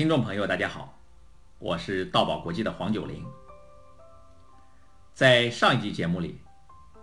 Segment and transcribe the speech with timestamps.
[0.00, 0.98] 听众朋友，大家好，
[1.58, 3.22] 我是道宝国际的黄九龄。
[5.12, 6.40] 在上一集节目里，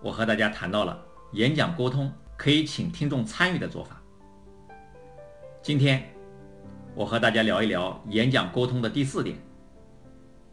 [0.02, 1.00] 我和大家谈到了
[1.34, 4.02] 演讲沟通可以请听众参与的做法。
[5.62, 6.12] 今天，
[6.96, 9.38] 我和大家聊一聊演讲沟通的第四点：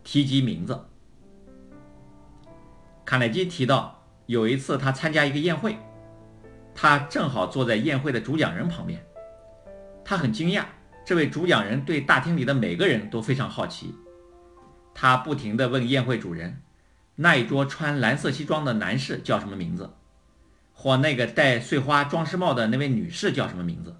[0.02, 0.78] 提及名字。
[3.06, 5.78] 卡耐基提到，有一次他参加一个宴会，
[6.74, 9.02] 他正好坐在宴会的主讲人旁边，
[10.04, 10.66] 他很惊讶。
[11.04, 13.94] 这位主讲人对大厅里的每个人都非常好奇，
[14.94, 16.62] 他不停地问宴会主人
[17.16, 19.90] ：“那一桌穿蓝色西装的男士叫什么名字？
[20.72, 23.94] 或那个戴碎花装饰帽的那位女士叫什么名字？”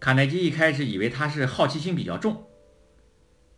[0.00, 2.44] 卡耐基一开始以为他是好奇心比较重，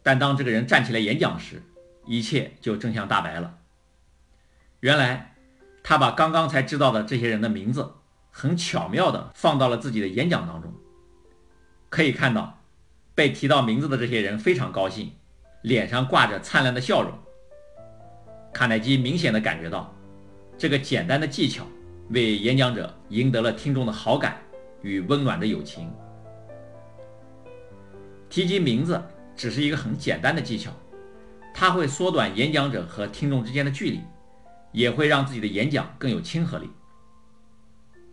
[0.03, 1.63] 但当这个人站起来演讲时，
[2.05, 3.61] 一切就真相大白了。
[4.81, 5.37] 原来，
[5.83, 7.95] 他把刚刚才知道的这些人的名字
[8.31, 10.71] 很巧妙地放到了自己的演讲当中。
[11.95, 12.59] 可以看到，
[13.15, 15.13] 被提到名字的这些人非常高兴，
[15.63, 17.13] 脸上挂着灿烂的笑容。
[18.53, 19.95] 卡耐基明显的感觉到，
[20.59, 21.65] 这个简单的技巧
[22.11, 24.39] 为演讲者赢得了听众的好感
[24.83, 25.89] 与温暖的友情。
[28.29, 29.01] 提及名字
[29.37, 30.73] 只是一个很简单的技巧，
[31.55, 34.01] 它会缩短演讲者和听众之间的距离，
[34.73, 36.69] 也会让自己的演讲更有亲和力。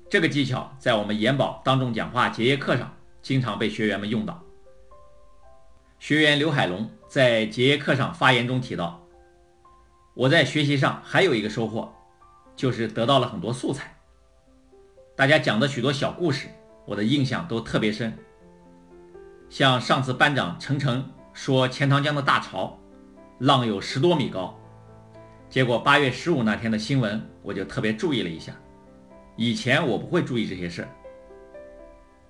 [0.08, 2.94] 这个技巧在我们研宝当众讲话结业课上。
[3.22, 4.44] 经常被学员们用到。
[6.00, 9.06] 学员刘海龙在结业课上发言中提到
[10.16, 11.94] ：“我在学习上还有一个收获，
[12.56, 13.96] 就是得到了很多素材。
[15.16, 16.48] 大家讲的许多小故事，
[16.86, 18.18] 我的印象都特别深。
[19.50, 22.80] 像上次班长程程说钱塘江的大潮，
[23.38, 24.58] 浪有十多米高，
[25.50, 28.54] 结果八月十五那天的新闻，我就特别注意了一下。
[29.36, 30.90] 以前我不会注意这些事儿。”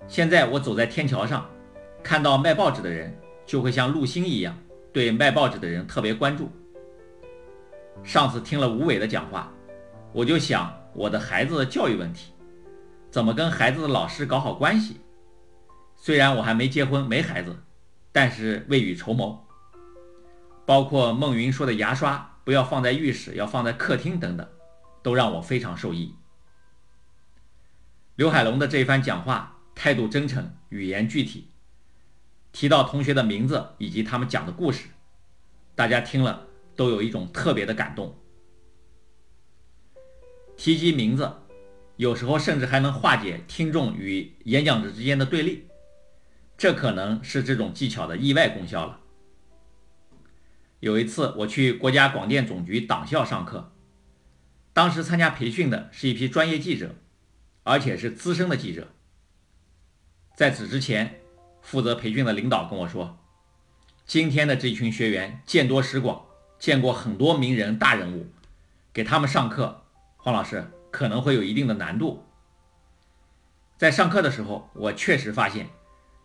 [0.08, 1.48] 现在我走在天桥上，
[2.02, 4.54] 看到卖报纸的人，就会像陆星一样，
[4.92, 6.50] 对卖报纸的人特别关注。
[8.04, 9.50] 上次听了吴伟的讲话，
[10.12, 12.32] 我就想我的孩子的教育问题，
[13.10, 15.00] 怎么跟孩子的老师搞好关系。
[15.96, 17.56] 虽然我还没结婚没孩子，
[18.10, 19.46] 但是未雨绸缪。
[20.66, 24.46] 包括孟云说的牙刷不要放在浴室，要放在客厅等等，
[25.02, 26.14] 都让我非常受益。
[28.16, 29.56] 刘海龙的这一番讲话。
[29.74, 31.48] 态度真诚，语言具体，
[32.52, 34.88] 提到同学的名字以及他们讲的故事，
[35.74, 36.46] 大家听了
[36.76, 38.16] 都有一种特别的感动。
[40.56, 41.32] 提及名字，
[41.96, 45.66] 有时候甚至还能化解听众与演讲者之间的对立，
[46.56, 49.00] 这可能是这种技巧的意外功效了。
[50.78, 53.72] 有一次我去国家广电总局党校上课，
[54.72, 56.96] 当时参加培训的是一批专业记者，
[57.64, 58.92] 而且是资深的记者。
[60.34, 61.20] 在此之前，
[61.60, 63.18] 负责培训的领导跟我说
[64.06, 66.24] ：“今天的这群学员见多识广，
[66.58, 68.26] 见过很多名人大人物，
[68.92, 69.84] 给他们上课，
[70.16, 72.24] 黄老师可能会有一定的难度。”
[73.76, 75.68] 在上课的时候，我确实发现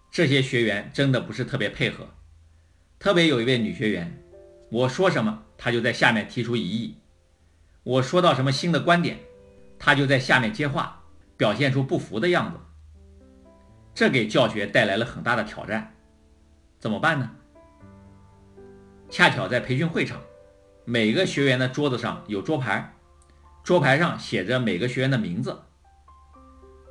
[0.09, 2.07] 这些学员真的不是特别配合，
[3.00, 4.24] 特别有一位女学员，
[4.69, 6.95] 我说什么，她就在下面提出异议；
[7.84, 9.19] 我说到什么新的观点，
[9.78, 11.03] 她就在下面接话，
[11.35, 12.59] 表现出不服的样子。
[13.97, 15.96] 这给教学带来了很大的挑战，
[16.78, 17.31] 怎么办呢？
[19.09, 20.22] 恰巧在培训会场，
[20.85, 22.94] 每个学员的桌子上有桌牌，
[23.63, 25.63] 桌牌上写着每个学员的名字。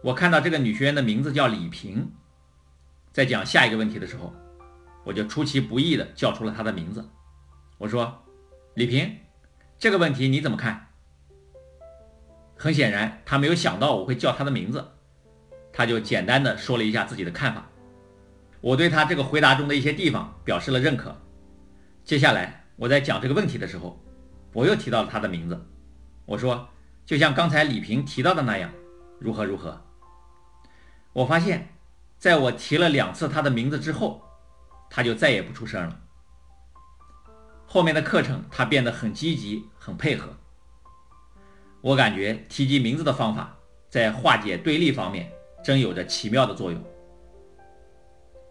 [0.03, 2.11] 我看到这个女学员的名字叫李平，
[3.13, 4.35] 在讲下一个问题的时候，
[5.05, 7.09] 我就出其不意的叫出了她的名字。
[7.79, 8.25] 我说
[8.75, 9.19] ：“李平，
[9.79, 10.89] 这个问题你怎么看？”
[12.59, 14.96] 很显然，她没有想到我会叫她的名字。
[15.77, 17.69] 他就简单的说了一下自己的看法，
[18.63, 21.15] 我对他这个回答中的一些地方表示了认可。
[22.03, 24.03] 接下来我在讲这个问题的时候，
[24.55, 25.67] 我又提到了他的名字，
[26.25, 26.67] 我说
[27.05, 28.73] 就像刚才李平提到的那样，
[29.19, 29.85] 如何如何。
[31.13, 31.69] 我发现，
[32.19, 34.23] 在我提了两次他的名字之后，
[34.89, 36.01] 他就再也不出声了。
[37.67, 40.39] 后面的课程他变得很积极，很配合。
[41.83, 43.59] 我感觉提及名字的方法
[43.91, 45.31] 在化解对立方面。
[45.67, 46.81] 真有着奇妙的作用。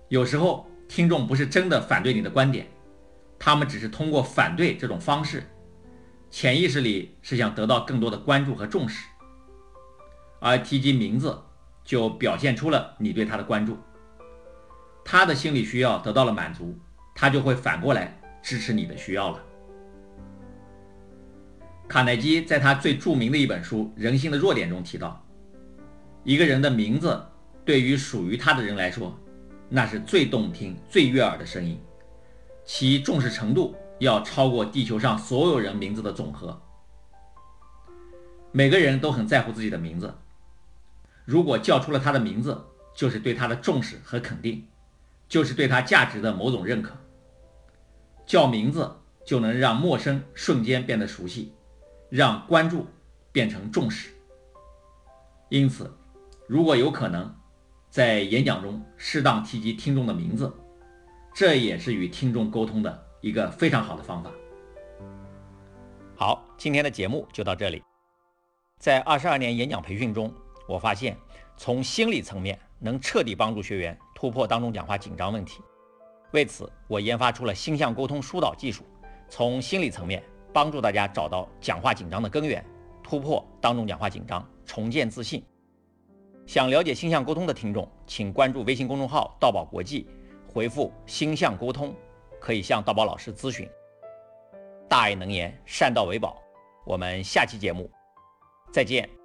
[0.09, 2.67] 有时候听众不是真的反对你的观点，
[3.39, 5.41] 他们只是通过反对这种方式，
[6.29, 9.07] 潜意识里是想得到更多的关注和重视。
[10.41, 11.41] 而提及名字，
[11.85, 13.77] 就表现出了你对他的关注，
[15.05, 16.77] 他的心理需要得到了满足，
[17.15, 19.41] 他就会反过来支持你的需要了。
[21.87, 25.24] 卡耐基在他最著名的一本书《人性的弱点》中提到。
[26.25, 27.23] 一个人的名字，
[27.63, 29.15] 对于属于他的人来说，
[29.69, 31.79] 那是最动听、最悦耳的声音，
[32.65, 36.59] 其重视程度要超过地球上所有人名字的总和。
[38.51, 40.11] 每个人都很在乎自己的名字，
[41.25, 42.59] 如果叫出了他的名字，
[42.95, 44.67] 就是对他的重视和肯定，
[45.29, 46.91] 就是对他价值的某种认可。
[48.25, 48.91] 叫名字
[49.23, 51.53] 就能让陌生瞬间变得熟悉，
[52.09, 52.87] 让关注
[53.31, 54.09] 变成重视。
[55.49, 55.93] 因此，
[56.47, 57.33] 如果有可能，
[57.89, 60.53] 在演讲中适当提及听众的名字，
[61.33, 64.31] 这也是与听众沟通的一个非常好的方法。
[66.15, 67.81] 好，今天的节目就到这里。
[68.77, 70.31] 在二十二年演讲培训中，
[70.67, 71.17] 我发现
[71.57, 75.61] 从心理层面能彻底帮助学员突破当众讲话紧张问题。
[76.31, 78.83] 为此，我研发出了星象沟通疏导技术，
[79.27, 82.63] 从心理层面帮助大家找到讲话紧张的根源，
[83.01, 85.43] 突破当众讲话紧张，重建自信。
[86.45, 90.07] 想了解星象沟通的听众，请关注微信公众号“道宝国际”，
[90.47, 91.93] 回复“星象沟通”，
[92.39, 93.67] 可以向道宝老师咨询。
[94.87, 96.41] 大爱能言，善道为宝。
[96.85, 97.89] 我们下期节目
[98.71, 99.24] 再见。